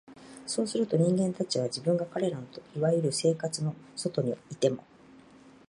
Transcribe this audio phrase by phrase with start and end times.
[0.47, 4.83] そうすると、人間たちは、自分が彼等の所謂「生活」の外にいても、